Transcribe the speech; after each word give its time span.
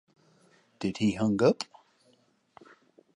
Did 0.79 0.97
he 0.97 1.11
hung 1.11 1.43
up? 1.43 1.63